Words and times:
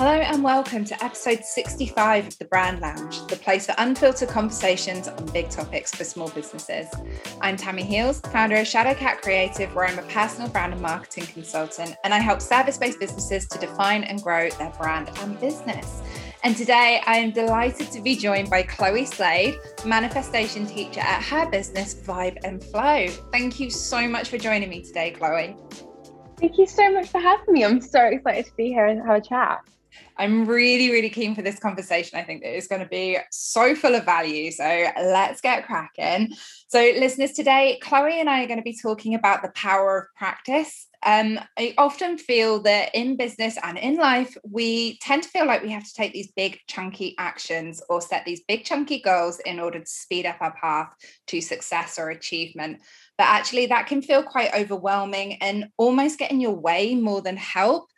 Hello 0.00 0.12
and 0.12 0.42
welcome 0.42 0.82
to 0.86 1.04
episode 1.04 1.44
65 1.44 2.28
of 2.28 2.38
the 2.38 2.46
Brand 2.46 2.80
Lounge, 2.80 3.26
the 3.26 3.36
place 3.36 3.66
for 3.66 3.74
unfiltered 3.76 4.30
conversations 4.30 5.08
on 5.08 5.26
big 5.26 5.50
topics 5.50 5.94
for 5.94 6.04
small 6.04 6.30
businesses. 6.30 6.86
I'm 7.42 7.58
Tammi 7.58 7.82
Heels, 7.82 8.20
founder 8.32 8.56
of 8.56 8.66
Shadowcat 8.66 9.20
Creative, 9.20 9.74
where 9.74 9.84
I'm 9.84 9.98
a 9.98 10.02
personal 10.04 10.48
brand 10.48 10.72
and 10.72 10.80
marketing 10.80 11.26
consultant, 11.26 11.96
and 12.02 12.14
I 12.14 12.18
help 12.18 12.40
service 12.40 12.78
based 12.78 12.98
businesses 12.98 13.46
to 13.48 13.58
define 13.58 14.04
and 14.04 14.22
grow 14.22 14.48
their 14.48 14.70
brand 14.70 15.10
and 15.18 15.38
business. 15.38 16.00
And 16.44 16.56
today 16.56 17.02
I 17.06 17.18
am 17.18 17.32
delighted 17.32 17.90
to 17.90 18.00
be 18.00 18.16
joined 18.16 18.48
by 18.48 18.62
Chloe 18.62 19.04
Slade, 19.04 19.58
manifestation 19.84 20.64
teacher 20.64 21.00
at 21.00 21.22
her 21.24 21.50
business 21.50 21.92
Vibe 21.92 22.38
and 22.42 22.64
Flow. 22.64 23.08
Thank 23.32 23.60
you 23.60 23.68
so 23.68 24.08
much 24.08 24.30
for 24.30 24.38
joining 24.38 24.70
me 24.70 24.80
today, 24.80 25.10
Chloe. 25.10 25.58
Thank 26.38 26.56
you 26.56 26.66
so 26.66 26.90
much 26.90 27.08
for 27.08 27.20
having 27.20 27.52
me. 27.52 27.66
I'm 27.66 27.82
so 27.82 28.06
excited 28.06 28.46
to 28.46 28.52
be 28.56 28.68
here 28.68 28.86
and 28.86 29.06
have 29.06 29.16
a 29.16 29.20
chat. 29.20 29.60
I'm 30.16 30.44
really, 30.44 30.90
really 30.90 31.10
keen 31.10 31.34
for 31.34 31.42
this 31.42 31.58
conversation. 31.58 32.18
I 32.18 32.22
think 32.22 32.42
that 32.42 32.56
it's 32.56 32.66
going 32.66 32.82
to 32.82 32.88
be 32.88 33.18
so 33.30 33.74
full 33.74 33.94
of 33.94 34.04
value. 34.04 34.50
So 34.50 34.64
let's 34.96 35.40
get 35.40 35.66
cracking. 35.66 36.32
So, 36.68 36.78
listeners, 36.78 37.32
today, 37.32 37.78
Chloe 37.82 38.20
and 38.20 38.28
I 38.28 38.44
are 38.44 38.46
going 38.46 38.58
to 38.58 38.64
be 38.64 38.78
talking 38.80 39.14
about 39.14 39.42
the 39.42 39.50
power 39.54 39.98
of 39.98 40.04
practice. 40.16 40.86
Um, 41.02 41.40
I 41.58 41.74
often 41.78 42.18
feel 42.18 42.60
that 42.62 42.94
in 42.94 43.16
business 43.16 43.56
and 43.62 43.78
in 43.78 43.96
life, 43.96 44.36
we 44.44 44.98
tend 44.98 45.22
to 45.22 45.28
feel 45.30 45.46
like 45.46 45.62
we 45.62 45.70
have 45.70 45.84
to 45.84 45.94
take 45.94 46.12
these 46.12 46.30
big, 46.32 46.58
chunky 46.68 47.14
actions 47.18 47.82
or 47.88 48.02
set 48.02 48.24
these 48.26 48.42
big, 48.46 48.64
chunky 48.64 49.00
goals 49.00 49.40
in 49.40 49.58
order 49.58 49.80
to 49.80 49.86
speed 49.86 50.26
up 50.26 50.36
our 50.40 50.54
path 50.60 50.92
to 51.28 51.40
success 51.40 51.98
or 51.98 52.10
achievement. 52.10 52.82
But 53.16 53.28
actually, 53.28 53.66
that 53.66 53.86
can 53.86 54.02
feel 54.02 54.22
quite 54.22 54.54
overwhelming 54.54 55.34
and 55.42 55.68
almost 55.78 56.18
get 56.18 56.30
in 56.30 56.40
your 56.40 56.54
way 56.54 56.94
more 56.94 57.22
than 57.22 57.36
help. 57.36 57.88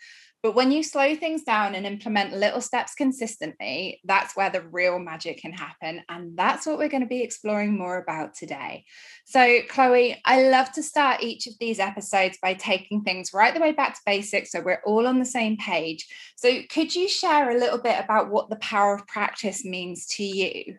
But 0.43 0.57
when 0.57 0.73
you 0.73 0.83
slow 0.83 1.15
things 1.15 1.45
down 1.45 1.77
and 1.77 1.87
implement 1.87 2.33
little 2.33 2.61
steps 2.61 2.95
consistently, 2.95 4.01
that's 4.05 4.35
where 4.37 4.51
the 4.51 4.63
real 4.63 4.99
magic 4.99 5.39
can 5.39 5.53
happen. 5.53 6.03
And 6.09 6.37
that's 6.37 6.67
what 6.67 6.79
we're 6.79 6.89
going 6.89 7.05
to 7.05 7.09
be 7.09 7.23
exploring 7.23 7.79
more 7.79 7.99
about 7.99 8.35
today. 8.35 8.85
So, 9.25 9.61
Chloe, 9.69 10.21
I 10.25 10.43
love 10.49 10.73
to 10.73 10.83
start 10.83 11.23
each 11.23 11.47
of 11.47 11.55
these 11.61 11.79
episodes 11.79 12.39
by 12.43 12.55
taking 12.55 13.03
things 13.03 13.33
right 13.33 13.55
the 13.55 13.61
way 13.61 13.71
back 13.71 13.95
to 13.95 14.01
basics 14.05 14.51
so 14.51 14.61
we're 14.61 14.83
all 14.85 15.07
on 15.07 15.21
the 15.21 15.25
same 15.25 15.57
page. 15.57 16.09
So, 16.35 16.63
could 16.69 16.93
you 16.93 17.09
share 17.09 17.51
a 17.51 17.59
little 17.59 17.79
bit 17.79 18.03
about 18.03 18.31
what 18.31 18.51
the 18.51 18.57
power 18.57 18.97
of 18.97 19.07
practice 19.07 19.65
means 19.65 20.07
to 20.17 20.25
you? 20.25 20.77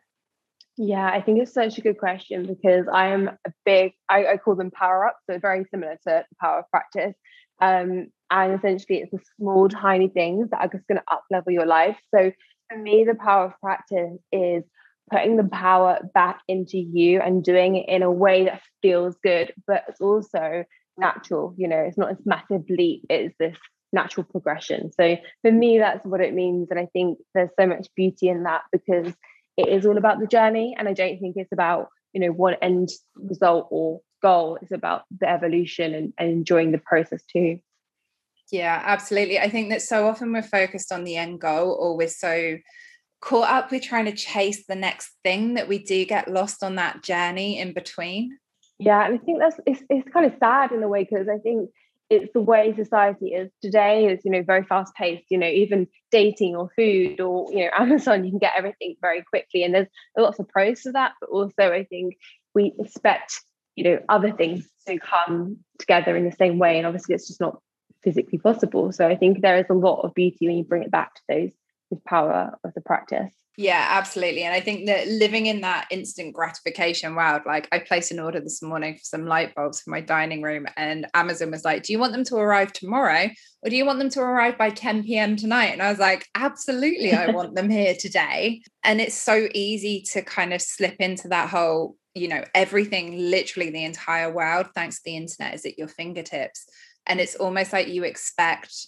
Yeah, 0.75 1.07
I 1.07 1.21
think 1.21 1.39
it's 1.39 1.53
such 1.53 1.77
a 1.77 1.81
good 1.81 1.99
question 1.99 2.47
because 2.47 2.87
I 2.91 3.09
am 3.09 3.29
a 3.45 3.53
big, 3.63 3.93
I, 4.09 4.25
I 4.25 4.37
call 4.37 4.55
them 4.55 4.71
power 4.71 5.05
ups, 5.05 5.19
so 5.29 5.37
very 5.37 5.65
similar 5.69 5.93
to 5.93 5.99
the 6.05 6.25
power 6.41 6.59
of 6.59 6.69
practice. 6.71 7.13
Um, 7.61 8.07
and 8.29 8.53
essentially, 8.53 8.99
it's 8.99 9.11
the 9.11 9.19
small, 9.37 9.69
tiny 9.69 10.07
things 10.07 10.49
that 10.49 10.61
are 10.61 10.67
just 10.67 10.87
going 10.87 10.97
to 10.97 11.13
up 11.13 11.23
level 11.29 11.51
your 11.51 11.65
life. 11.65 11.97
So, 12.13 12.31
for 12.69 12.77
me, 12.77 13.03
the 13.03 13.15
power 13.15 13.45
of 13.45 13.59
practice 13.61 14.17
is 14.31 14.63
putting 15.11 15.37
the 15.37 15.43
power 15.43 15.99
back 16.13 16.39
into 16.47 16.77
you 16.77 17.21
and 17.21 17.43
doing 17.43 17.75
it 17.75 17.89
in 17.89 18.01
a 18.01 18.11
way 18.11 18.45
that 18.45 18.61
feels 18.81 19.15
good, 19.23 19.53
but 19.67 19.83
it's 19.87 20.01
also 20.01 20.63
natural. 20.97 21.53
You 21.57 21.67
know, 21.67 21.77
it's 21.79 21.97
not 21.97 22.09
this 22.09 22.25
massive 22.25 22.63
leap, 22.69 23.05
it's 23.09 23.35
this 23.39 23.57
natural 23.91 24.25
progression. 24.25 24.91
So, 24.91 25.17
for 25.43 25.51
me, 25.51 25.77
that's 25.77 26.05
what 26.05 26.21
it 26.21 26.33
means. 26.33 26.69
And 26.71 26.79
I 26.79 26.87
think 26.87 27.19
there's 27.35 27.51
so 27.59 27.67
much 27.67 27.87
beauty 27.95 28.29
in 28.29 28.43
that 28.43 28.61
because 28.71 29.13
it 29.57 29.67
is 29.67 29.85
all 29.85 29.97
about 29.97 30.19
the 30.19 30.27
journey. 30.27 30.75
And 30.77 30.87
I 30.87 30.93
don't 30.93 31.19
think 31.19 31.35
it's 31.37 31.51
about, 31.51 31.89
you 32.13 32.21
know, 32.21 32.31
one 32.31 32.55
end 32.61 32.89
result 33.15 33.67
or 33.69 34.01
goal. 34.23 34.57
is 34.61 34.71
about 34.71 35.03
the 35.19 35.29
evolution 35.29 35.93
and, 35.93 36.13
and 36.17 36.31
enjoying 36.31 36.71
the 36.71 36.79
process 36.79 37.21
too. 37.31 37.59
Yeah, 38.51 38.81
absolutely. 38.83 39.39
I 39.39 39.49
think 39.49 39.69
that 39.69 39.81
so 39.81 40.07
often 40.07 40.31
we're 40.33 40.41
focused 40.41 40.91
on 40.91 41.03
the 41.03 41.17
end 41.17 41.41
goal 41.41 41.77
or 41.79 41.95
we're 41.95 42.07
so 42.07 42.57
caught 43.21 43.49
up 43.49 43.71
with 43.71 43.83
trying 43.83 44.05
to 44.05 44.11
chase 44.11 44.65
the 44.67 44.75
next 44.75 45.11
thing 45.23 45.53
that 45.53 45.67
we 45.67 45.79
do 45.79 46.05
get 46.05 46.27
lost 46.27 46.63
on 46.63 46.75
that 46.75 47.03
journey 47.03 47.59
in 47.59 47.73
between. 47.73 48.37
Yeah, 48.79 49.05
and 49.05 49.15
I 49.15 49.17
think 49.17 49.39
that's 49.39 49.59
it's, 49.65 49.81
it's 49.89 50.09
kind 50.11 50.25
of 50.25 50.33
sad 50.39 50.71
in 50.71 50.83
a 50.83 50.87
way 50.87 51.03
because 51.03 51.27
I 51.29 51.37
think 51.37 51.69
it's 52.09 52.31
the 52.33 52.41
way 52.41 52.73
society 52.75 53.27
is 53.27 53.49
today 53.61 54.07
is 54.07 54.19
you 54.23 54.31
know 54.31 54.43
very 54.43 54.63
fast 54.63 54.93
paced 54.93 55.23
you 55.29 55.37
know 55.37 55.47
even 55.47 55.87
dating 56.11 56.55
or 56.55 56.69
food 56.75 57.19
or 57.19 57.51
you 57.51 57.59
know 57.59 57.71
amazon 57.77 58.23
you 58.23 58.29
can 58.29 58.39
get 58.39 58.53
everything 58.57 58.95
very 59.01 59.23
quickly 59.23 59.63
and 59.63 59.73
there's 59.73 59.87
lots 60.17 60.37
of 60.37 60.47
pros 60.49 60.81
to 60.81 60.91
that 60.91 61.13
but 61.21 61.29
also 61.29 61.71
i 61.71 61.83
think 61.85 62.15
we 62.53 62.73
expect 62.77 63.41
you 63.75 63.83
know 63.83 63.99
other 64.09 64.31
things 64.31 64.67
to 64.87 64.99
come 64.99 65.57
together 65.79 66.15
in 66.15 66.25
the 66.25 66.31
same 66.31 66.59
way 66.59 66.77
and 66.77 66.85
obviously 66.87 67.15
it's 67.15 67.27
just 67.27 67.41
not 67.41 67.59
physically 68.03 68.37
possible 68.37 68.91
so 68.91 69.07
i 69.07 69.15
think 69.15 69.41
there 69.41 69.57
is 69.57 69.65
a 69.69 69.73
lot 69.73 70.01
of 70.01 70.13
beauty 70.13 70.47
when 70.47 70.57
you 70.57 70.63
bring 70.63 70.83
it 70.83 70.91
back 70.91 71.15
to 71.15 71.21
those 71.29 71.51
the 71.89 71.99
power 72.05 72.57
of 72.63 72.73
the 72.73 72.81
practice 72.81 73.33
yeah, 73.55 73.87
absolutely. 73.91 74.43
And 74.43 74.53
I 74.53 74.61
think 74.61 74.87
that 74.87 75.07
living 75.07 75.45
in 75.45 75.61
that 75.61 75.87
instant 75.91 76.33
gratification 76.33 77.13
world, 77.13 77.43
like 77.45 77.67
I 77.71 77.79
placed 77.79 78.11
an 78.11 78.19
order 78.19 78.39
this 78.39 78.63
morning 78.63 78.95
for 78.95 79.03
some 79.03 79.27
light 79.27 79.53
bulbs 79.53 79.81
for 79.81 79.91
my 79.91 80.01
dining 80.01 80.41
room, 80.41 80.65
and 80.75 81.05
Amazon 81.13 81.51
was 81.51 81.63
like, 81.63 81.83
Do 81.83 81.93
you 81.93 81.99
want 81.99 82.13
them 82.13 82.23
to 82.25 82.37
arrive 82.37 82.73
tomorrow 82.73 83.29
or 83.61 83.69
do 83.69 83.75
you 83.75 83.85
want 83.85 83.99
them 83.99 84.09
to 84.09 84.21
arrive 84.21 84.57
by 84.57 84.71
10 84.71 85.03
p.m. 85.03 85.35
tonight? 85.35 85.67
And 85.67 85.83
I 85.83 85.89
was 85.89 85.99
like, 85.99 86.27
Absolutely, 86.33 87.13
I 87.13 87.27
want 87.31 87.53
them 87.53 87.69
here 87.69 87.93
today. 87.93 88.63
And 88.83 88.99
it's 88.99 89.15
so 89.15 89.47
easy 89.53 90.01
to 90.13 90.23
kind 90.23 90.51
of 90.51 90.61
slip 90.61 90.95
into 90.99 91.27
that 91.27 91.49
whole, 91.49 91.95
you 92.15 92.27
know, 92.27 92.43
everything, 92.53 93.17
literally 93.17 93.69
the 93.69 93.83
entire 93.83 94.31
world, 94.31 94.67
thanks 94.75 94.97
to 94.97 95.01
the 95.05 95.17
internet, 95.17 95.55
is 95.55 95.65
at 95.65 95.77
your 95.77 95.87
fingertips. 95.87 96.65
And 97.05 97.19
it's 97.19 97.35
almost 97.35 97.73
like 97.73 97.87
you 97.87 98.03
expect 98.03 98.87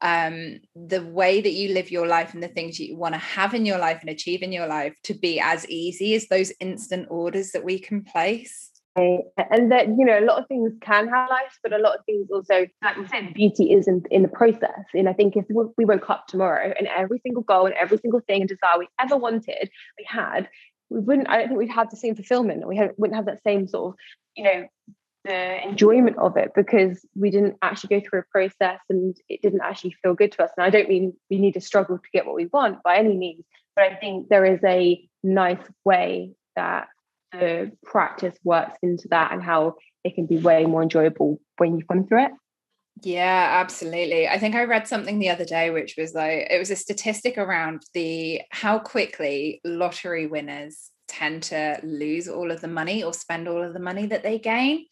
um, 0.00 0.60
the 0.76 1.02
way 1.02 1.40
that 1.40 1.52
you 1.52 1.74
live 1.74 1.90
your 1.90 2.06
life 2.06 2.34
and 2.34 2.42
the 2.42 2.48
things 2.48 2.78
you 2.78 2.96
want 2.96 3.14
to 3.14 3.18
have 3.18 3.54
in 3.54 3.66
your 3.66 3.78
life 3.78 4.00
and 4.00 4.10
achieve 4.10 4.42
in 4.42 4.52
your 4.52 4.66
life 4.66 4.94
to 5.04 5.14
be 5.14 5.40
as 5.40 5.68
easy 5.68 6.14
as 6.14 6.28
those 6.28 6.52
instant 6.60 7.08
orders 7.10 7.50
that 7.52 7.64
we 7.64 7.78
can 7.78 8.04
place. 8.04 8.70
And 8.96 9.70
that, 9.70 9.86
you 9.86 10.04
know, 10.04 10.18
a 10.18 10.26
lot 10.26 10.40
of 10.40 10.48
things 10.48 10.72
can 10.80 11.08
have 11.08 11.30
life, 11.30 11.56
but 11.62 11.72
a 11.72 11.78
lot 11.78 11.98
of 11.98 12.04
things 12.04 12.28
also, 12.32 12.66
like 12.82 12.96
you 12.96 13.06
said, 13.06 13.32
beauty 13.32 13.72
is 13.72 13.86
in, 13.86 14.02
in 14.10 14.22
the 14.22 14.28
process. 14.28 14.84
And 14.92 15.08
I 15.08 15.12
think 15.12 15.36
if 15.36 15.44
we 15.48 15.84
woke 15.84 16.10
up 16.10 16.26
tomorrow 16.26 16.74
and 16.76 16.88
every 16.88 17.20
single 17.24 17.44
goal 17.44 17.66
and 17.66 17.74
every 17.76 17.98
single 17.98 18.20
thing 18.26 18.42
and 18.42 18.48
desire 18.48 18.78
we 18.78 18.88
ever 19.00 19.16
wanted, 19.16 19.70
we 19.98 20.06
had, 20.08 20.48
we 20.90 21.00
wouldn't, 21.00 21.28
I 21.28 21.38
don't 21.38 21.48
think 21.48 21.58
we'd 21.58 21.70
have 21.70 21.90
the 21.90 21.96
same 21.96 22.14
fulfillment. 22.14 22.66
We 22.66 22.80
wouldn't 22.96 23.16
have 23.16 23.26
that 23.26 23.42
same 23.42 23.68
sort 23.68 23.94
of, 23.94 23.98
you 24.36 24.44
know, 24.44 24.66
the 25.24 25.68
enjoyment 25.68 26.16
of 26.18 26.36
it 26.36 26.52
because 26.54 27.04
we 27.14 27.30
didn't 27.30 27.56
actually 27.60 28.00
go 28.00 28.08
through 28.08 28.20
a 28.20 28.30
process 28.30 28.80
and 28.88 29.16
it 29.28 29.42
didn't 29.42 29.60
actually 29.62 29.94
feel 30.02 30.14
good 30.14 30.32
to 30.32 30.44
us. 30.44 30.50
And 30.56 30.64
I 30.64 30.70
don't 30.70 30.88
mean 30.88 31.12
we 31.28 31.38
need 31.38 31.54
to 31.54 31.60
struggle 31.60 31.98
to 31.98 32.10
get 32.12 32.24
what 32.24 32.34
we 32.34 32.46
want 32.46 32.82
by 32.82 32.96
any 32.96 33.16
means, 33.16 33.44
but 33.76 33.84
I 33.84 33.96
think 33.96 34.28
there 34.28 34.44
is 34.44 34.60
a 34.64 35.06
nice 35.22 35.62
way 35.84 36.32
that 36.56 36.88
the 37.32 37.72
practice 37.84 38.36
works 38.42 38.78
into 38.82 39.08
that 39.08 39.32
and 39.32 39.42
how 39.42 39.74
it 40.04 40.14
can 40.14 40.26
be 40.26 40.38
way 40.38 40.64
more 40.64 40.82
enjoyable 40.82 41.40
when 41.58 41.76
you 41.76 41.84
come 41.84 42.06
through 42.06 42.24
it. 42.26 42.32
Yeah, 43.02 43.58
absolutely. 43.60 44.26
I 44.26 44.38
think 44.38 44.54
I 44.54 44.64
read 44.64 44.88
something 44.88 45.18
the 45.18 45.28
other 45.28 45.44
day 45.44 45.70
which 45.70 45.94
was 45.98 46.14
like 46.14 46.48
it 46.50 46.58
was 46.58 46.70
a 46.70 46.76
statistic 46.76 47.36
around 47.38 47.82
the 47.94 48.40
how 48.50 48.78
quickly 48.78 49.60
lottery 49.64 50.26
winners 50.26 50.90
tend 51.06 51.42
to 51.44 51.78
lose 51.82 52.28
all 52.28 52.50
of 52.50 52.60
the 52.60 52.68
money 52.68 53.02
or 53.04 53.12
spend 53.12 53.46
all 53.46 53.62
of 53.62 53.72
the 53.72 53.80
money 53.80 54.06
that 54.06 54.22
they 54.22 54.38
gain 54.38 54.84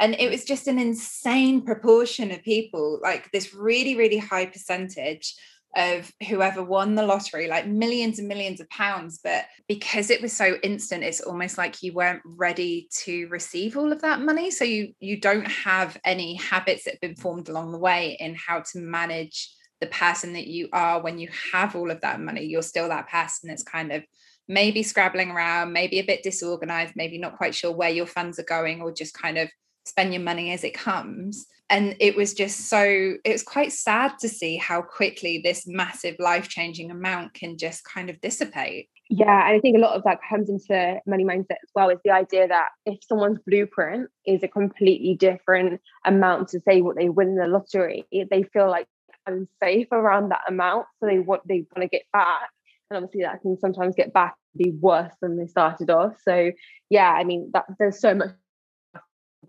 and 0.00 0.14
it 0.14 0.30
was 0.30 0.44
just 0.44 0.68
an 0.68 0.78
insane 0.78 1.64
proportion 1.64 2.30
of 2.30 2.42
people 2.42 2.98
like 3.02 3.30
this 3.32 3.54
really 3.54 3.94
really 3.96 4.18
high 4.18 4.46
percentage 4.46 5.34
of 5.76 6.12
whoever 6.28 6.64
won 6.64 6.96
the 6.96 7.06
lottery 7.06 7.46
like 7.46 7.66
millions 7.66 8.18
and 8.18 8.26
millions 8.26 8.60
of 8.60 8.68
pounds 8.70 9.20
but 9.22 9.44
because 9.68 10.10
it 10.10 10.20
was 10.20 10.32
so 10.32 10.56
instant 10.64 11.04
it's 11.04 11.20
almost 11.20 11.56
like 11.56 11.80
you 11.82 11.92
weren't 11.92 12.22
ready 12.24 12.88
to 13.04 13.28
receive 13.28 13.76
all 13.76 13.92
of 13.92 14.02
that 14.02 14.20
money. 14.20 14.50
So 14.50 14.64
you 14.64 14.94
you 15.00 15.20
don't 15.20 15.46
have 15.46 15.96
any 16.04 16.34
habits 16.34 16.84
that 16.84 16.94
have 16.94 17.00
been 17.00 17.16
formed 17.16 17.48
along 17.48 17.72
the 17.72 17.78
way 17.78 18.16
in 18.20 18.34
how 18.34 18.60
to 18.72 18.78
manage 18.78 19.50
the 19.80 19.86
person 19.86 20.34
that 20.34 20.46
you 20.46 20.68
are 20.72 21.00
when 21.00 21.18
you 21.18 21.28
have 21.52 21.74
all 21.74 21.90
of 21.90 22.00
that 22.02 22.20
money. 22.20 22.44
You're 22.44 22.62
still 22.62 22.88
that 22.88 23.08
person 23.08 23.48
that's 23.48 23.62
kind 23.62 23.92
of 23.92 24.02
maybe 24.48 24.82
scrabbling 24.82 25.30
around 25.30 25.72
maybe 25.72 26.00
a 26.00 26.04
bit 26.04 26.24
disorganized 26.24 26.94
maybe 26.96 27.18
not 27.18 27.36
quite 27.36 27.54
sure 27.54 27.70
where 27.70 27.88
your 27.88 28.06
funds 28.06 28.36
are 28.36 28.44
going 28.44 28.82
or 28.82 28.90
just 28.90 29.14
kind 29.14 29.38
of 29.38 29.48
spend 29.84 30.12
your 30.12 30.22
money 30.22 30.52
as 30.52 30.64
it 30.64 30.74
comes 30.74 31.46
and 31.70 31.96
it 32.00 32.16
was 32.16 32.34
just 32.34 32.68
so 32.68 32.82
it 33.24 33.32
was 33.32 33.42
quite 33.42 33.72
sad 33.72 34.18
to 34.18 34.28
see 34.28 34.56
how 34.56 34.82
quickly 34.82 35.40
this 35.42 35.66
massive 35.66 36.16
life-changing 36.18 36.90
amount 36.90 37.32
can 37.32 37.56
just 37.56 37.84
kind 37.84 38.10
of 38.10 38.20
dissipate. 38.20 38.88
Yeah 39.08 39.46
and 39.46 39.56
i 39.56 39.60
think 39.60 39.76
a 39.76 39.80
lot 39.80 39.96
of 39.96 40.04
that 40.04 40.18
comes 40.28 40.50
into 40.50 41.00
money 41.06 41.24
mindset 41.24 41.62
as 41.62 41.70
well 41.74 41.88
is 41.88 41.98
the 42.04 42.10
idea 42.10 42.46
that 42.48 42.68
if 42.84 42.98
someone's 43.02 43.38
blueprint 43.46 44.10
is 44.26 44.42
a 44.42 44.48
completely 44.48 45.14
different 45.14 45.80
amount 46.04 46.48
to 46.48 46.60
say 46.60 46.82
what 46.82 46.96
they 46.96 47.08
win 47.08 47.28
in 47.28 47.36
the 47.36 47.46
lottery 47.46 48.04
they 48.30 48.42
feel 48.52 48.68
like 48.68 48.86
unsafe 49.26 49.88
around 49.92 50.30
that 50.30 50.42
amount 50.48 50.86
so 50.98 51.06
they 51.06 51.18
want 51.18 51.46
they 51.46 51.64
want 51.74 51.82
to 51.82 51.88
get 51.88 52.04
back. 52.12 52.50
And 52.90 52.96
obviously 52.96 53.22
that 53.22 53.40
can 53.40 53.56
sometimes 53.58 53.94
get 53.94 54.12
back 54.12 54.34
be 54.56 54.72
worse 54.80 55.14
than 55.22 55.36
they 55.36 55.46
started 55.46 55.90
off. 55.90 56.14
So 56.22 56.50
yeah 56.88 57.12
i 57.12 57.24
mean 57.24 57.50
that 57.52 57.66
there's 57.78 58.00
so 58.00 58.14
much 58.14 58.30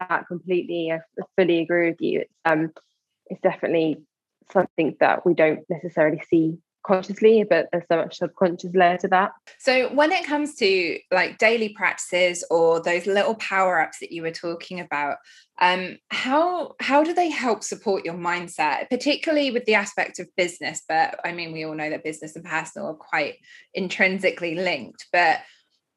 that 0.10 0.28
completely. 0.28 0.92
I 0.92 1.00
fully 1.38 1.60
agree 1.60 1.90
with 1.90 2.02
you. 2.02 2.22
It's 2.22 2.34
um, 2.46 2.72
it's 3.28 3.42
definitely 3.42 3.98
something 4.52 4.96
that 5.00 5.26
we 5.26 5.34
don't 5.34 5.62
necessarily 5.70 6.22
see 6.30 6.58
consciously, 6.84 7.46
but 7.48 7.68
there's 7.72 7.84
so 7.92 7.98
much 7.98 8.18
subconscious 8.18 8.74
layer 8.74 8.98
to 8.98 9.08
that. 9.10 9.32
So 9.60 9.94
when 9.94 10.12
it 10.12 10.26
comes 10.26 10.56
to 10.56 10.98
like 11.12 11.38
daily 11.38 11.70
practices 11.70 12.44
or 12.50 12.82
those 12.82 13.06
little 13.06 13.36
power 13.36 13.80
ups 13.80 14.00
that 14.00 14.12
you 14.12 14.24
were 14.24 14.32
talking 14.32 14.80
about, 14.80 15.18
um, 15.60 15.98
how 16.10 16.74
how 16.80 17.04
do 17.04 17.14
they 17.14 17.30
help 17.30 17.64
support 17.64 18.04
your 18.04 18.16
mindset, 18.16 18.90
particularly 18.90 19.52
with 19.52 19.66
the 19.66 19.76
aspect 19.76 20.20
of 20.20 20.28
business? 20.36 20.82
But 20.88 21.20
I 21.24 21.34
mean, 21.34 21.52
we 21.52 21.66
all 21.66 21.76
know 21.76 21.90
that 21.90 22.04
business 22.04 22.36
and 22.36 22.46
personal 22.46 22.90
are 22.90 22.96
quite 22.96 23.36
intrinsically 23.74 24.56
linked, 24.56 25.08
but 25.14 25.40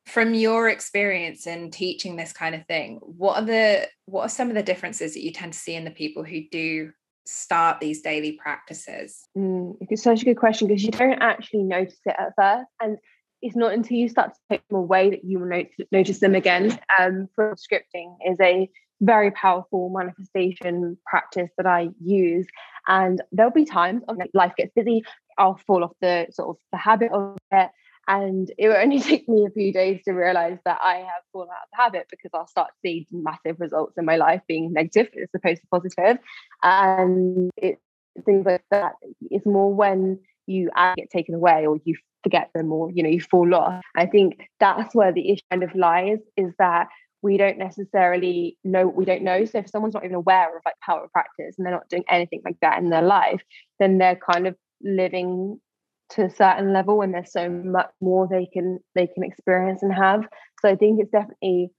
from 0.06 0.34
your 0.34 0.68
experience 0.68 1.46
in 1.46 1.70
teaching 1.70 2.16
this 2.16 2.32
kind 2.32 2.54
of 2.54 2.66
thing 2.66 3.00
what 3.02 3.36
are 3.38 3.44
the 3.46 3.88
what 4.04 4.22
are 4.22 4.28
some 4.28 4.48
of 4.48 4.54
the 4.54 4.62
differences 4.62 5.14
that 5.14 5.22
you 5.22 5.32
tend 5.32 5.52
to 5.52 5.58
see 5.58 5.74
in 5.74 5.84
the 5.84 5.90
people 5.90 6.22
who 6.22 6.42
do 6.50 6.90
start 7.26 7.80
these 7.80 8.02
daily 8.02 8.32
practices? 8.32 9.26
Mm, 9.36 9.76
it's 9.80 10.02
such 10.02 10.22
a 10.22 10.24
good 10.24 10.36
question 10.36 10.68
because 10.68 10.82
you 10.82 10.90
don't 10.90 11.22
actually 11.22 11.62
notice 11.62 11.98
it 12.04 12.16
at 12.18 12.32
first. 12.36 12.68
And 12.80 12.98
it's 13.42 13.56
not 13.56 13.72
until 13.72 13.96
you 13.96 14.08
start 14.08 14.34
to 14.34 14.40
take 14.50 14.66
them 14.68 14.78
away 14.78 15.10
that 15.10 15.24
you 15.24 15.38
will 15.38 15.46
notice, 15.46 15.74
notice 15.92 16.20
them 16.20 16.34
again. 16.34 16.78
Um, 16.98 17.28
scripting 17.38 18.16
is 18.26 18.38
a 18.40 18.70
very 19.00 19.30
powerful 19.32 19.90
manifestation 19.90 20.96
practice 21.06 21.50
that 21.58 21.66
I 21.66 21.90
use. 22.02 22.46
And 22.88 23.20
there'll 23.32 23.52
be 23.52 23.64
times 23.64 24.02
when 24.06 24.26
life 24.32 24.52
gets 24.56 24.72
busy, 24.74 25.04
I'll 25.36 25.60
fall 25.66 25.84
off 25.84 25.92
the 26.00 26.26
sort 26.30 26.50
of 26.50 26.56
the 26.72 26.78
habit 26.78 27.12
of 27.12 27.36
it. 27.50 27.70
And 28.06 28.50
it 28.58 28.68
will 28.68 28.76
only 28.76 29.00
take 29.00 29.28
me 29.28 29.46
a 29.46 29.50
few 29.50 29.72
days 29.72 30.00
to 30.04 30.12
realize 30.12 30.58
that 30.64 30.78
I 30.82 30.96
have 30.96 31.22
fallen 31.32 31.48
out 31.50 31.64
of 31.64 31.68
the 31.72 31.82
habit 31.82 32.06
because 32.10 32.30
I'll 32.34 32.46
start 32.46 32.68
to 32.68 32.74
see 32.82 33.06
massive 33.10 33.56
results 33.58 33.94
in 33.98 34.04
my 34.04 34.16
life 34.16 34.42
being 34.48 34.72
negative 34.72 35.08
as 35.20 35.28
opposed 35.34 35.62
to 35.62 35.68
positive. 35.70 36.18
And 36.62 37.50
it, 37.56 37.78
things 38.24 38.46
like 38.46 38.64
that. 38.70 38.92
It's 39.30 39.46
more 39.46 39.72
when 39.72 40.20
you 40.46 40.70
uh, 40.76 40.94
get 40.96 41.10
taken 41.10 41.34
away 41.34 41.66
or 41.66 41.78
you 41.84 41.96
forget 42.22 42.50
them 42.54 42.72
or 42.72 42.90
you 42.90 43.02
know 43.02 43.08
you 43.08 43.20
fall 43.20 43.54
off. 43.54 43.82
I 43.96 44.06
think 44.06 44.48
that's 44.60 44.94
where 44.94 45.12
the 45.12 45.30
issue 45.30 45.42
kind 45.50 45.62
of 45.62 45.74
lies 45.74 46.18
is 46.36 46.52
that 46.58 46.88
we 47.22 47.38
don't 47.38 47.58
necessarily 47.58 48.58
know 48.64 48.86
what 48.86 48.96
we 48.96 49.04
don't 49.06 49.22
know. 49.22 49.44
So 49.46 49.58
if 49.58 49.70
someone's 49.70 49.94
not 49.94 50.04
even 50.04 50.14
aware 50.14 50.54
of 50.54 50.62
like 50.64 50.74
power 50.84 51.04
of 51.04 51.12
practice 51.12 51.54
and 51.56 51.64
they're 51.64 51.72
not 51.72 51.88
doing 51.88 52.04
anything 52.08 52.42
like 52.44 52.58
that 52.60 52.78
in 52.78 52.90
their 52.90 53.02
life, 53.02 53.42
then 53.78 53.96
they're 53.96 54.16
kind 54.16 54.46
of 54.46 54.56
living 54.82 55.58
to 56.10 56.24
a 56.24 56.30
certain 56.30 56.72
level 56.72 56.98
when 56.98 57.12
there's 57.12 57.32
so 57.32 57.48
much 57.48 57.90
more 58.00 58.28
they 58.28 58.46
can 58.46 58.78
they 58.94 59.06
can 59.06 59.24
experience 59.24 59.82
and 59.82 59.92
have. 59.94 60.22
So 60.60 60.68
i 60.68 60.76
think 60.76 61.00
it's 61.00 61.10
definitely 61.10 61.70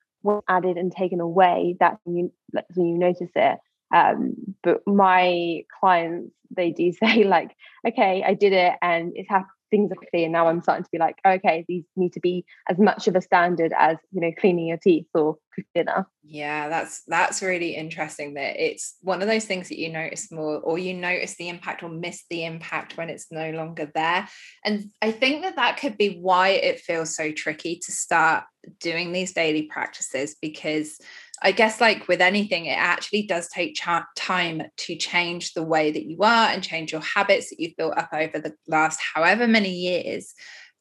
added 0.50 0.78
and 0.78 0.92
taken 0.92 1.20
away 1.20 1.76
that's 1.80 2.00
when 2.04 2.16
you 2.16 2.34
that's 2.52 2.76
when 2.76 2.88
you 2.88 2.98
notice 2.98 3.32
it. 3.36 3.60
Um, 3.94 4.34
but 4.64 4.82
my 4.88 5.62
clients 5.80 6.34
they 6.56 6.72
do 6.72 6.92
say 7.04 7.24
like 7.24 7.52
okay 7.88 8.24
i 8.26 8.34
did 8.34 8.54
it 8.54 8.74
and 8.82 9.14
it's 9.16 9.30
happened 9.30 9.50
things 9.72 9.92
are 9.92 10.10
clear. 10.10 10.30
Now 10.30 10.48
i'm 10.48 10.62
starting 10.62 10.84
to 10.84 10.90
be 10.92 10.98
like 10.98 11.18
okay 11.26 11.66
these 11.68 11.86
need 11.96 12.14
to 12.14 12.20
be 12.20 12.46
as 12.70 12.78
much 12.78 13.08
of 13.08 13.16
a 13.16 13.22
standard 13.22 13.74
as 13.78 13.98
you 14.12 14.22
know 14.22 14.32
cleaning 14.40 14.68
your 14.68 14.78
teeth 14.78 15.08
or 15.14 15.38
dinner. 15.74 16.08
Yeah 16.24 16.70
that's 16.70 17.04
that's 17.08 17.42
really 17.42 17.76
interesting 17.76 18.34
that 18.34 18.62
it's 18.64 18.96
one 19.02 19.22
of 19.22 19.28
those 19.28 19.46
things 19.46 19.70
that 19.70 19.80
you 19.80 19.92
notice 19.92 20.32
more 20.32 20.60
or 20.60 20.78
you 20.78 20.94
notice 20.94 21.36
the 21.36 21.50
impact 21.50 21.84
or 21.84 21.90
miss 21.90 22.24
the 22.30 22.46
impact 22.46 22.98
when 22.98 23.10
it's 23.10 23.32
no 23.32 23.52
longer 23.52 23.92
there. 23.94 24.28
And 24.64 24.92
i 25.02 25.12
think 25.12 25.44
that 25.44 25.56
that 25.56 25.78
could 25.78 25.98
be 25.98 26.20
why 26.20 26.50
it 26.50 26.80
feels 26.80 27.16
so 27.16 27.32
tricky 27.32 27.80
to 27.86 27.92
start 27.92 28.44
doing 28.80 29.12
these 29.12 29.34
daily 29.34 29.64
practices 29.64 30.36
because 30.42 31.00
I 31.42 31.52
guess, 31.52 31.82
like 31.82 32.08
with 32.08 32.22
anything, 32.22 32.66
it 32.66 32.78
actually 32.78 33.24
does 33.24 33.50
take 33.50 33.76
ch- 33.76 33.88
time 34.16 34.64
to 34.78 34.96
change 34.96 35.54
the 35.54 35.64
way 35.64 35.92
that 35.92 36.06
you 36.06 36.18
are 36.22 36.50
and 36.50 36.64
change 36.64 36.92
your 36.92 37.02
habits 37.02 37.50
that 37.50 37.60
you've 37.60 37.76
built 37.78 37.98
up 37.98 38.10
over 38.14 38.40
the 38.40 38.54
last 38.68 39.00
however 39.14 39.48
many 39.48 39.72
years. 39.72 40.34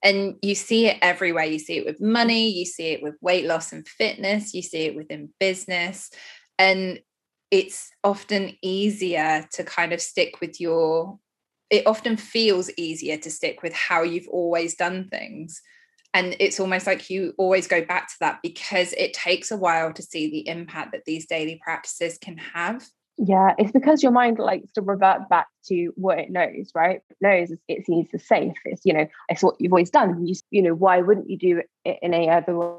And 0.03 0.37
you 0.43 0.55
see 0.55 0.87
it 0.87 0.99
everywhere. 1.01 1.45
You 1.45 1.59
see 1.59 1.79
it 1.79 1.87
with 1.87 2.01
money, 2.01 2.51
you 2.51 2.67
see 2.67 2.89
it 2.89 3.03
with 3.03 3.15
weight 3.21 3.47
loss 3.47 3.73
and 3.73 3.87
fitness, 3.89 4.55
you 4.55 4.63
see 4.63 4.83
it 4.87 4.97
within 4.97 5.31
business. 5.41 6.11
And 6.59 7.01
it's 7.51 7.91
often 8.03 8.57
easier 8.63 9.47
to 9.53 9.65
kind 9.65 9.93
of 9.93 10.01
stick 10.01 10.41
with 10.41 10.61
your, 10.61 11.19
it 11.71 11.87
often 11.87 12.17
feels 12.17 12.71
easier 12.77 13.17
to 13.17 13.31
stick 13.31 13.63
with 13.63 13.73
how 13.73 14.03
you've 14.03 14.29
always 14.29 14.75
done 14.75 15.09
things 15.09 15.63
and 16.15 16.37
it's 16.39 16.61
almost 16.61 16.87
like 16.87 17.11
you 17.11 17.35
always 17.37 17.67
go 17.67 17.85
back 17.85 18.09
to 18.09 18.15
that 18.21 18.39
because 18.43 18.93
it 18.95 19.13
takes 19.13 19.51
a 19.51 19.57
while 19.57 19.93
to 19.93 20.03
see 20.03 20.31
the 20.31 20.49
impact 20.49 20.93
that 20.93 21.05
these 21.05 21.27
daily 21.27 21.61
practices 21.63 22.17
can 22.17 22.39
have. 22.39 22.87
Yeah 23.19 23.55
it's 23.59 23.71
because 23.71 24.03
your 24.03 24.11
mind 24.11 24.39
likes 24.39 24.73
to 24.73 24.83
revert 24.83 25.29
back 25.29 25.47
to 25.67 25.93
what 25.97 26.19
it 26.19 26.31
knows 26.31 26.71
right? 26.75 27.01
It 27.11 27.17
knows 27.21 27.53
it 27.69 27.85
seems 27.85 28.09
the 28.11 28.19
safe 28.19 28.55
it's 28.65 28.83
you 28.85 28.93
know 28.93 29.07
it's 29.29 29.43
what 29.43 29.57
you've 29.59 29.73
always 29.73 29.91
done. 29.91 30.27
You, 30.27 30.35
you 30.51 30.63
know 30.63 30.75
why 30.75 31.01
wouldn't 31.01 31.29
you 31.29 31.37
do 31.37 31.63
it 31.85 31.99
in 32.01 32.15
a 32.15 32.29
other 32.29 32.57
way? 32.57 32.77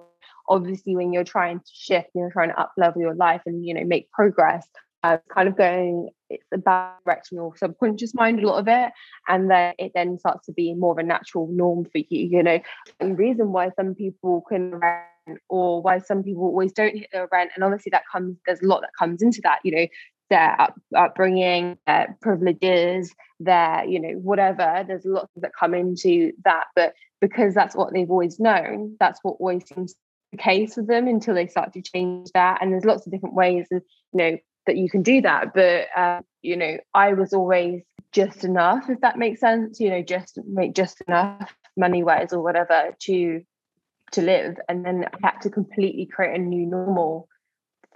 Obviously 0.48 0.96
when 0.96 1.14
you're 1.14 1.24
trying 1.24 1.60
to 1.60 1.72
shift 1.72 2.10
you're 2.16 2.32
trying 2.32 2.50
to 2.50 2.60
up 2.60 2.74
level 2.78 3.02
your 3.02 3.16
life 3.16 3.42
and 3.46 3.66
you 3.66 3.74
know 3.74 3.84
make 3.84 4.12
progress 4.12 4.68
uh, 5.06 5.18
kind 5.34 5.48
of 5.48 5.56
going 5.56 6.10
it's 6.30 6.48
about 6.52 6.96
directing 7.06 7.36
your 7.36 7.56
subconscious 7.56 8.16
mind 8.16 8.40
a 8.40 8.48
lot 8.48 8.58
of 8.58 8.68
it 8.68 8.92
and 9.28 9.52
then 9.52 9.74
it 9.78 9.92
then 9.94 10.18
starts 10.18 10.48
to 10.48 10.52
be 10.52 10.74
more 10.74 10.94
of 10.94 10.98
a 10.98 11.04
natural 11.04 11.48
norm 11.52 11.86
for 11.86 12.00
you 12.00 12.06
you 12.10 12.44
know? 12.44 12.60
And 13.00 13.18
reason 13.18 13.52
why 13.52 13.70
some 13.76 13.94
people 13.94 14.44
can 14.50 14.72
rent 14.76 15.40
or 15.50 15.82
why 15.82 16.00
some 16.00 16.24
people 16.24 16.44
always 16.44 16.72
don't 16.72 16.98
hit 16.98 17.10
their 17.12 17.28
rent 17.32 17.52
and 17.54 17.64
obviously 17.64 17.92
that 17.92 18.04
comes 18.12 18.38
there's 18.46 18.62
a 18.62 18.68
lot 18.68 18.82
that 18.82 18.90
comes 18.98 19.22
into 19.22 19.42
that 19.44 19.60
you 19.64 19.76
know? 19.76 19.88
Their 20.32 20.60
up, 20.60 20.74
upbringing 20.96 21.78
their 21.86 22.18
privileges 22.20 23.14
their 23.40 23.86
you 23.86 24.00
know 24.00 24.14
whatever 24.14 24.84
there's 24.88 25.06
lots 25.06 25.32
that 25.36 25.52
come 25.60 25.76
into 25.76 26.32
that 26.46 26.66
but 26.76 26.96
because 27.22 27.54
that's 27.54 27.76
what 27.76 27.94
they've 27.94 28.10
always 28.10 28.40
known 28.40 28.96
that's 29.00 29.20
what 29.22 29.36
always 29.40 29.68
seems 29.68 29.94
the 30.32 30.38
case 30.40 30.76
with 30.76 30.88
them 30.88 31.08
until 31.08 31.36
they 31.36 31.46
start 31.46 31.74
to 31.74 31.82
change 31.84 32.32
that 32.34 32.58
and 32.60 32.74
there's 32.74 32.86
lots 32.86 33.06
of 33.06 33.12
different 33.12 33.36
ways 33.36 33.68
of 33.72 33.84
you 34.14 34.18
know 34.18 34.38
that 34.66 34.78
you 34.78 34.90
can 34.90 35.04
do 35.04 35.22
that. 35.22 35.54
But 35.54 35.88
uh, 35.96 36.22
you 36.42 36.58
know, 36.58 36.78
I 36.94 37.14
was 37.14 37.34
always 37.34 37.84
just 38.12 38.44
enough, 38.44 38.90
if 38.90 39.02
that 39.02 39.18
makes 39.18 39.40
sense. 39.42 39.80
You 39.80 39.90
know, 39.90 40.02
just 40.02 40.40
make 40.48 40.74
just 40.74 41.02
enough 41.08 41.54
money 41.78 42.04
wise 42.04 42.34
or 42.34 42.42
whatever 42.42 42.96
to 43.02 43.42
to 44.12 44.22
live, 44.22 44.58
and 44.70 44.86
then 44.86 45.06
I 45.06 45.28
had 45.28 45.42
to 45.42 45.50
completely 45.50 46.06
create 46.06 46.40
a 46.40 46.42
new 46.42 46.66
normal 46.66 47.28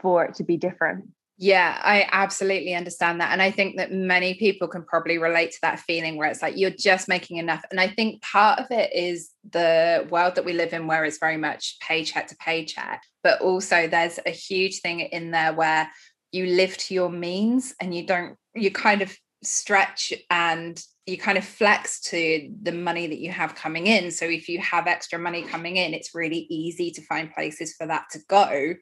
for 0.02 0.26
it 0.26 0.36
to 0.36 0.44
be 0.44 0.58
different. 0.58 1.06
Yeah, 1.42 1.80
I 1.82 2.06
absolutely 2.12 2.76
understand 2.76 3.22
that. 3.22 3.32
And 3.32 3.42
I 3.42 3.50
think 3.50 3.78
that 3.78 3.94
many 3.94 4.34
people 4.34 4.68
can 4.68 4.84
probably 4.84 5.18
relate 5.18 5.52
to 5.52 5.58
that 5.62 5.80
feeling 5.80 6.18
where 6.18 6.30
it's 6.30 6.42
like 6.42 6.58
you're 6.58 6.70
just 6.70 7.08
making 7.08 7.38
enough. 7.38 7.64
And 7.72 7.80
I 7.80 7.88
think 7.88 8.22
part 8.22 8.60
of 8.60 8.66
it 8.72 8.94
is 8.94 9.30
the 9.50 10.06
world 10.10 10.36
that 10.36 10.44
we 10.44 10.52
live 10.52 10.74
in 10.74 10.86
where 10.86 11.06
it's 11.06 11.18
very 11.18 11.38
much 11.38 11.78
paycheck 11.80 12.28
to 12.28 12.36
paycheck. 12.42 13.04
But 13.24 13.40
also, 13.40 13.88
there's 13.88 14.20
a 14.26 14.32
huge 14.32 14.82
thing 14.82 15.00
in 15.00 15.32
there 15.32 15.54
where 15.54 15.90
you 16.32 16.46
live 16.48 16.78
to 16.78 16.94
your 16.94 17.10
means 17.10 17.74
and 17.82 17.96
you 17.96 18.06
don't 18.06 18.36
you 18.56 18.72
kind 18.72 19.02
of 19.02 19.16
stretch 19.44 20.14
and 20.30 20.84
you 21.06 21.18
kind 21.18 21.38
of 21.38 21.46
flex 21.46 22.02
to 22.02 22.50
the 22.62 22.72
money 22.72 23.08
that 23.08 23.20
you 23.20 23.32
have 23.32 23.56
coming 23.56 23.88
in. 23.88 24.12
So 24.12 24.26
if 24.26 24.48
you 24.48 24.60
have 24.60 24.86
extra 24.86 25.18
money 25.18 25.44
coming 25.44 25.78
in 25.78 25.94
it's 25.94 26.14
really 26.14 26.46
easy 26.50 26.92
to 26.92 27.02
find 27.02 27.34
places 27.34 27.74
for 27.78 27.88
that 27.88 28.06
to 28.12 28.20
go. 28.28 28.76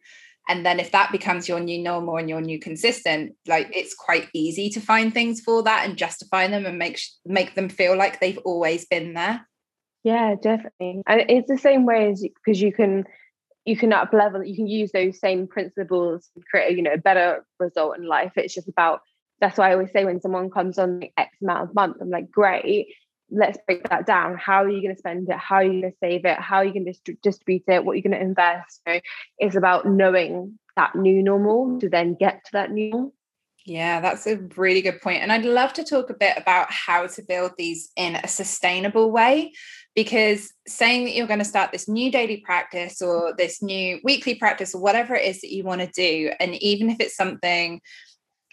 And 0.50 0.66
then 0.66 0.80
if 0.80 0.92
that 0.94 1.12
becomes 1.12 1.50
your 1.50 1.60
new 1.60 1.82
normal 1.82 2.18
and 2.18 2.30
your 2.30 2.42
new 2.42 2.60
consistent 2.60 3.34
like 3.48 3.70
it's 3.74 3.94
quite 3.94 4.28
easy 4.34 4.70
to 4.72 4.80
find 4.80 5.14
things 5.14 5.42
for 5.42 5.64
that 5.64 5.88
and 5.88 5.98
justify 5.98 6.48
them 6.48 6.66
and 6.66 6.78
make 6.78 7.00
make 7.26 7.56
them 7.56 7.70
feel 7.70 7.96
like 7.96 8.20
they've 8.20 8.40
always 8.40 8.86
been 8.86 9.14
there. 9.14 9.48
Yeah 10.04 10.36
definitely. 10.42 11.02
And 11.06 11.26
it's 11.30 11.50
the 11.50 11.58
same 11.58 11.86
way 11.86 12.12
as 12.12 12.22
because 12.22 12.62
you 12.62 12.74
can 12.74 13.06
you 13.68 13.76
can 13.76 13.94
up 13.94 14.14
level 14.14 14.44
you 14.44 14.56
can 14.56 14.68
use 14.68 14.92
those 14.92 15.20
same 15.20 15.48
principles 15.48 16.30
to 16.34 16.42
create 16.50 16.72
a, 16.72 16.76
you 16.76 16.82
know 16.82 16.94
a 16.94 16.98
better 16.98 17.46
result 17.60 17.98
in 17.98 18.08
life. 18.08 18.32
It's 18.36 18.54
just 18.54 18.68
about 18.68 19.02
that's 19.40 19.58
why 19.58 19.70
i 19.70 19.74
always 19.74 19.92
say 19.92 20.04
when 20.04 20.20
someone 20.20 20.50
comes 20.50 20.80
on 20.80 21.00
like 21.00 21.14
x 21.16 21.30
amount 21.44 21.70
of 21.70 21.76
month 21.76 21.98
i'm 22.02 22.10
like 22.10 22.32
great 22.32 22.88
let's 23.30 23.58
break 23.66 23.88
that 23.90 24.06
down. 24.06 24.38
How 24.38 24.64
are 24.64 24.70
you 24.70 24.82
going 24.82 24.96
to 24.96 25.00
spend 25.00 25.30
it? 25.30 25.38
How 25.38 25.56
are 25.56 25.64
you 25.64 25.82
going 25.82 25.92
to 25.92 25.98
save 26.00 26.26
it? 26.26 26.40
How 26.40 26.58
are 26.58 26.66
you 26.66 26.74
going 26.74 26.94
to 27.06 27.14
distribute 27.22 27.64
it? 27.68 27.84
What 27.84 27.94
are 27.94 27.96
you 27.96 28.02
going 28.02 28.12
to 28.18 28.22
invest? 28.22 28.82
Know, 28.88 29.00
it's 29.38 29.56
about 29.56 29.86
knowing 29.86 30.58
that 30.76 30.96
new 30.96 31.22
normal 31.24 31.80
to 31.80 31.90
then 31.90 32.16
get 32.20 32.46
to 32.46 32.52
that 32.54 32.72
new 32.72 33.14
yeah, 33.68 34.00
that's 34.00 34.26
a 34.26 34.38
really 34.56 34.82
good 34.82 35.02
point. 35.02 35.22
And 35.22 35.32
I'd 35.32 35.44
love 35.44 35.74
to 35.74 35.84
talk 35.84 36.10
a 36.10 36.14
bit 36.14 36.38
about 36.38 36.72
how 36.72 37.06
to 37.06 37.22
build 37.22 37.52
these 37.58 37.92
in 37.98 38.16
a 38.16 38.28
sustainable 38.28 39.12
way 39.12 39.52
because 39.94 40.54
saying 40.66 41.04
that 41.04 41.14
you're 41.14 41.28
going 41.28 41.40
to 41.40 41.46
start 41.46 41.74
this 41.74 41.90
new 41.90 42.10
daily 42.10 42.38
practice 42.38 43.02
or 43.02 43.36
this 43.38 43.62
new 43.62 44.00
weekly 44.06 44.36
practice 44.36 44.74
or 44.74 44.82
whatever 44.82 45.16
it 45.16 45.26
is 45.26 45.42
that 45.42 45.54
you 45.54 45.66
want 45.66 45.82
to 45.82 45.88
do, 45.88 46.32
and 46.40 46.56
even 46.56 46.90
if 46.90 47.02
it's 47.02 47.16
something 47.16 47.82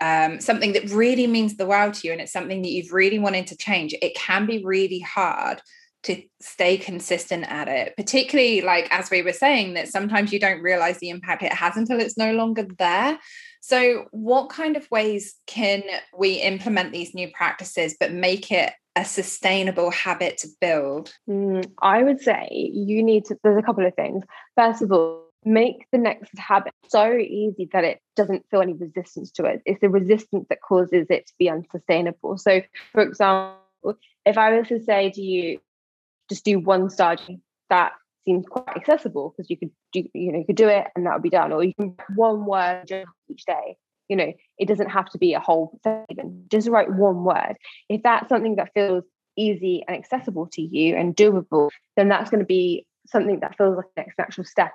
um, 0.01 0.41
something 0.41 0.73
that 0.73 0.91
really 0.91 1.29
means 1.29 1.57
the 1.57 1.67
world 1.67 1.95
to 1.95 2.09
you 2.09 2.13
and 2.13 2.21
it's 2.21 2.33
something 2.33 2.63
that 2.63 2.71
you've 2.71 2.93
really 2.93 3.21
wanted 3.21 3.47
to 3.47 3.57
change, 3.57 3.95
it 4.03 4.17
can 4.17 4.45
be 4.45 4.65
really 4.65 4.99
hard 4.99 5.63
to 6.03 6.21
stay 6.41 6.77
consistent 6.77 7.51
at 7.51 7.67
it 7.67 7.95
particularly 7.97 8.61
like 8.61 8.87
as 8.91 9.11
we 9.11 9.23
were 9.23 9.33
saying 9.33 9.73
that 9.73 9.89
sometimes 9.89 10.35
you 10.35 10.39
don't 10.39 10.61
realize 10.61 10.99
the 10.99 11.09
impact 11.09 11.43
it 11.43 11.53
has 11.53 11.79
until 11.79 11.99
it's 11.99 12.19
no 12.19 12.33
longer 12.35 12.67
there 12.79 13.19
so, 13.67 14.05
what 14.11 14.51
kind 14.51 14.77
of 14.77 14.91
ways 14.91 15.37
can 15.47 15.83
we 16.15 16.35
implement 16.35 16.93
these 16.93 17.15
new 17.15 17.31
practices 17.31 17.97
but 17.99 18.13
make 18.13 18.53
it 18.53 18.75
a 18.95 19.07
sustainable 19.07 19.91
habit 19.91 20.37
to 20.39 20.49
build? 20.61 21.15
Mm, 21.27 21.73
I 21.81 22.03
would 22.03 22.21
say 22.21 22.47
you 22.51 23.03
need 23.03 23.25
to, 23.25 23.39
there's 23.43 23.57
a 23.57 23.63
couple 23.63 23.87
of 23.87 23.95
things. 23.95 24.23
First 24.55 24.83
of 24.83 24.93
all, 24.93 25.29
make 25.47 25.87
the 25.93 25.97
next 25.97 26.37
habit 26.37 26.75
so 26.89 27.17
easy 27.17 27.71
that 27.73 27.85
it 27.85 28.01
doesn't 28.17 28.45
feel 28.51 28.61
any 28.61 28.75
resistance 28.75 29.31
to 29.31 29.47
it. 29.47 29.63
It's 29.65 29.81
the 29.81 29.89
resistance 29.89 30.45
that 30.51 30.61
causes 30.61 31.07
it 31.09 31.27
to 31.29 31.33
be 31.39 31.49
unsustainable. 31.49 32.37
So, 32.37 32.61
for 32.93 33.01
example, 33.01 33.95
if 34.27 34.37
I 34.37 34.59
was 34.59 34.69
to 34.69 34.85
say 34.85 35.11
to 35.11 35.23
you, 35.23 35.59
just 36.29 36.45
do 36.45 36.59
one 36.59 36.91
star, 36.91 37.17
that 37.71 37.93
seems 38.27 38.45
quite 38.47 38.77
accessible 38.77 39.33
because 39.35 39.49
you 39.49 39.57
could 39.57 39.71
do, 39.95 40.09
you 40.13 40.33
know, 40.33 40.39
you 40.41 40.45
could 40.45 40.57
do 40.57 40.69
it 40.69 40.87
and 40.95 41.07
that 41.07 41.15
would 41.15 41.23
be 41.23 41.31
done. 41.31 41.53
Or 41.53 41.65
you 41.65 41.75
can 41.75 41.97
one 42.15 42.45
word 42.45 42.91
each 43.29 43.45
day. 43.47 43.77
You 44.09 44.17
know, 44.17 44.33
it 44.59 44.69
doesn't 44.69 44.91
have 44.91 45.09
to 45.11 45.19
be 45.19 45.33
a 45.33 45.41
whole 45.41 45.79
statement. 45.81 46.51
Just 46.51 46.69
write 46.69 46.93
one 46.93 47.25
word. 47.25 47.55
If 47.89 48.03
that's 48.03 48.29
something 48.29 48.57
that 48.57 48.75
feels 48.75 49.05
easy 49.37 49.83
and 49.89 49.97
accessible 49.97 50.49
to 50.53 50.63
you 50.63 50.95
and 50.95 51.17
doable, 51.17 51.71
then 51.97 52.09
that's 52.09 52.31
going 52.31 52.41
to 52.41 52.47
be 52.47 52.87
something 53.07 53.41
that 53.41 53.57
feels 53.57 53.77
like 53.77 53.87
an 53.97 54.13
natural 54.19 54.45
step 54.45 54.73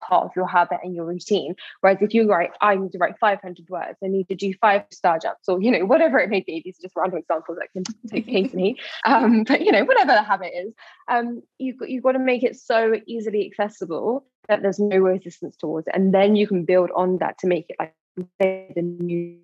part 0.00 0.24
of 0.24 0.30
your 0.34 0.46
habit 0.46 0.78
and 0.82 0.94
your 0.94 1.04
routine. 1.04 1.54
Whereas 1.80 1.98
if 2.00 2.14
you 2.14 2.28
write, 2.28 2.50
I 2.60 2.74
need 2.76 2.92
to 2.92 2.98
write 2.98 3.18
500 3.18 3.68
words, 3.68 3.98
I 4.02 4.08
need 4.08 4.28
to 4.28 4.34
do 4.34 4.52
five 4.60 4.84
star 4.90 5.18
jumps, 5.18 5.48
or 5.48 5.60
you 5.60 5.70
know, 5.70 5.84
whatever 5.84 6.18
it 6.18 6.30
may 6.30 6.40
be. 6.40 6.62
These 6.64 6.78
are 6.78 6.82
just 6.82 6.96
random 6.96 7.18
examples 7.18 7.58
that 7.58 7.72
can 7.72 7.84
take 8.08 8.26
pain 8.26 8.50
me. 8.52 8.76
Um, 9.04 9.44
but 9.44 9.60
you 9.60 9.72
know, 9.72 9.84
whatever 9.84 10.12
the 10.12 10.22
habit 10.22 10.52
is, 10.54 10.72
um, 11.08 11.42
got 11.78 11.90
you've 11.90 12.02
got 12.02 12.12
to 12.12 12.18
make 12.18 12.42
it 12.42 12.56
so 12.56 12.94
easily 13.06 13.46
accessible 13.46 14.24
that 14.50 14.62
there's 14.62 14.78
no 14.78 14.98
resistance 14.98 15.56
towards 15.56 15.86
it, 15.86 15.94
and 15.94 16.12
then 16.12 16.36
you 16.36 16.46
can 16.46 16.64
build 16.64 16.90
on 16.94 17.18
that 17.18 17.38
to 17.38 17.46
make 17.46 17.66
it 17.70 17.76
like 17.78 17.94
the 18.38 18.82
new 18.82 19.38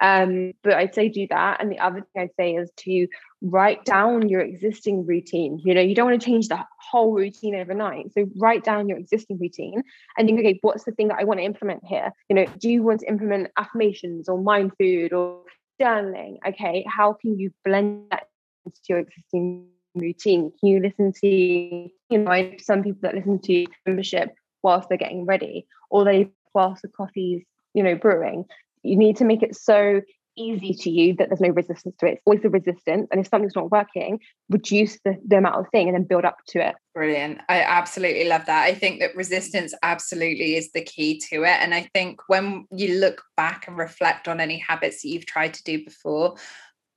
um, 0.00 0.52
but 0.62 0.74
I'd 0.74 0.94
say 0.94 1.08
do 1.08 1.26
that. 1.30 1.60
And 1.60 1.70
the 1.70 1.78
other 1.78 2.00
thing 2.00 2.22
I'd 2.22 2.34
say 2.38 2.54
is 2.54 2.70
to 2.78 3.08
write 3.42 3.84
down 3.84 4.28
your 4.28 4.40
existing 4.40 5.06
routine. 5.06 5.60
You 5.64 5.74
know, 5.74 5.80
you 5.80 5.94
don't 5.94 6.10
want 6.10 6.20
to 6.20 6.24
change 6.24 6.48
the 6.48 6.64
whole 6.78 7.12
routine 7.12 7.54
overnight. 7.54 8.12
So 8.12 8.28
write 8.36 8.64
down 8.64 8.88
your 8.88 8.98
existing 8.98 9.38
routine 9.38 9.82
and 10.16 10.28
think, 10.28 10.40
okay, 10.40 10.58
what's 10.62 10.84
the 10.84 10.92
thing 10.92 11.08
that 11.08 11.18
I 11.20 11.24
want 11.24 11.40
to 11.40 11.44
implement 11.44 11.84
here? 11.84 12.12
You 12.28 12.36
know, 12.36 12.46
do 12.58 12.68
you 12.70 12.82
want 12.82 13.00
to 13.00 13.08
implement 13.08 13.50
affirmations 13.56 14.28
or 14.28 14.38
mind 14.40 14.72
food 14.78 15.12
or 15.12 15.42
journaling? 15.80 16.36
Okay, 16.46 16.84
how 16.88 17.14
can 17.14 17.38
you 17.38 17.52
blend 17.64 18.10
that 18.10 18.28
into 18.64 18.80
your 18.88 18.98
existing 18.98 19.68
routine? 19.96 20.52
Can 20.60 20.68
you 20.68 20.80
listen 20.80 21.12
to, 21.20 21.26
you 21.26 22.18
know, 22.18 22.52
some 22.58 22.82
people 22.82 23.00
that 23.02 23.14
listen 23.14 23.40
to 23.40 23.66
membership 23.86 24.34
whilst 24.62 24.88
they're 24.88 24.98
getting 24.98 25.26
ready, 25.26 25.66
or 25.90 26.04
they 26.04 26.30
whilst 26.54 26.82
the 26.82 26.88
coffee's 26.88 27.42
you 27.76 27.82
know, 27.82 27.94
brewing, 27.94 28.46
you 28.82 28.96
need 28.96 29.16
to 29.18 29.24
make 29.24 29.42
it 29.42 29.54
so 29.54 30.00
easy 30.38 30.74
to 30.74 30.90
you 30.90 31.14
that 31.14 31.28
there's 31.28 31.40
no 31.40 31.50
resistance 31.50 31.94
to 31.98 32.06
it. 32.06 32.12
It's 32.12 32.22
always 32.24 32.44
a 32.44 32.48
resistance. 32.48 33.06
And 33.10 33.20
if 33.20 33.28
something's 33.28 33.54
not 33.54 33.70
working, 33.70 34.18
reduce 34.48 34.98
the, 35.04 35.16
the 35.26 35.36
amount 35.36 35.56
of 35.56 35.66
thing 35.72 35.86
and 35.86 35.94
then 35.94 36.04
build 36.04 36.24
up 36.24 36.38
to 36.48 36.66
it. 36.66 36.74
Brilliant. 36.94 37.40
I 37.48 37.60
absolutely 37.60 38.24
love 38.24 38.46
that. 38.46 38.64
I 38.64 38.74
think 38.74 39.00
that 39.00 39.14
resistance 39.14 39.74
absolutely 39.82 40.56
is 40.56 40.72
the 40.72 40.82
key 40.82 41.20
to 41.30 41.44
it. 41.44 41.58
And 41.60 41.74
I 41.74 41.88
think 41.94 42.20
when 42.28 42.66
you 42.70 42.98
look 42.98 43.22
back 43.36 43.68
and 43.68 43.76
reflect 43.76 44.26
on 44.26 44.40
any 44.40 44.58
habits 44.58 45.02
that 45.02 45.08
you've 45.08 45.26
tried 45.26 45.52
to 45.54 45.62
do 45.64 45.84
before, 45.84 46.36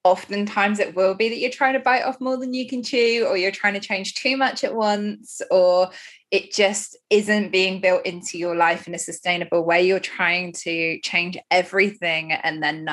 oftentimes 0.03 0.79
it 0.79 0.95
will 0.95 1.13
be 1.13 1.29
that 1.29 1.39
you're 1.39 1.51
trying 1.51 1.73
to 1.73 1.79
bite 1.79 2.03
off 2.03 2.21
more 2.21 2.37
than 2.37 2.53
you 2.53 2.67
can 2.67 2.83
chew, 2.83 3.25
or 3.27 3.37
you're 3.37 3.51
trying 3.51 3.73
to 3.73 3.79
change 3.79 4.15
too 4.15 4.37
much 4.37 4.63
at 4.63 4.73
once, 4.73 5.41
or 5.51 5.89
it 6.31 6.53
just 6.53 6.95
isn't 7.09 7.51
being 7.51 7.81
built 7.81 8.05
into 8.05 8.37
your 8.37 8.55
life 8.55 8.87
in 8.87 8.95
a 8.95 8.99
sustainable 8.99 9.65
way. 9.65 9.85
You're 9.85 9.99
trying 9.99 10.53
to 10.53 10.99
change 11.01 11.37
everything 11.51 12.31
and 12.31 12.61
then 12.61 12.83
nothing 12.83 12.87